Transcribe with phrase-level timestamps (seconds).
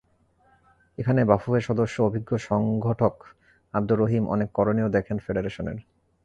[0.97, 3.15] এখানেই বাফুফের সদস্য অভিজ্ঞ সংগঠক
[3.73, 5.77] আবদুর রহিম অনেক করণীয় দেখেন ফেডারেশনের।